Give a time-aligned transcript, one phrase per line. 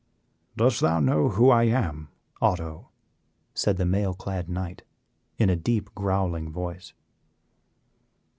[0.57, 2.09] "Dost know who I am,
[2.41, 2.89] Otto?
[3.53, 4.81] said the mail clad knight,
[5.37, 6.93] in a deep, growling voice.